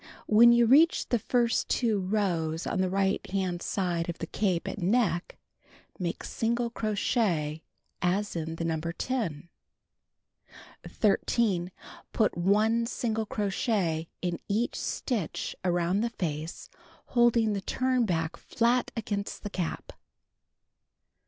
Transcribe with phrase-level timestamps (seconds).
[0.25, 4.67] When you reach the first 2 rows on the right hand side of the cape
[4.67, 5.37] at neck,
[5.99, 7.61] make single crochet
[8.01, 8.81] as in the No.
[8.81, 9.47] 10.
[10.89, 11.71] 13.
[12.13, 16.71] Put 1 single crochet in each stitch arouml the face
[17.09, 19.93] holding the turn back flat against the cap.